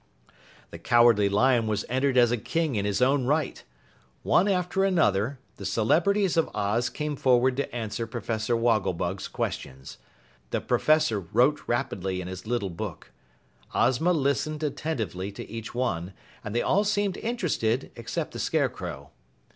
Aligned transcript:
The 0.71 0.79
Cowardly 0.79 1.29
Lion 1.29 1.67
was 1.67 1.85
entered 1.87 2.17
as 2.17 2.31
a 2.31 2.37
King 2.37 2.73
in 2.75 2.85
his 2.85 3.03
own 3.03 3.25
right. 3.25 3.63
One 4.23 4.47
after 4.47 4.89
the 4.89 4.99
other, 4.99 5.37
the 5.57 5.63
celebrities 5.65 6.37
of 6.37 6.49
Oz 6.55 6.89
came 6.89 7.15
forward 7.15 7.55
to 7.57 7.75
answer 7.75 8.07
Professor 8.07 8.55
Wogglebug's 8.57 9.27
questions. 9.27 9.99
The 10.49 10.59
Professor 10.59 11.19
wrote 11.19 11.61
rapidly 11.67 12.19
in 12.19 12.27
his 12.27 12.47
little 12.47 12.71
book. 12.71 13.11
Ozma 13.75 14.11
listened 14.13 14.63
attentively 14.63 15.31
to 15.33 15.47
each 15.47 15.75
one, 15.75 16.13
and 16.43 16.55
they 16.55 16.63
all 16.63 16.83
seemed 16.83 17.17
interested 17.17 17.91
except 17.95 18.31
the 18.31 18.39
Scarecrow. 18.39 19.11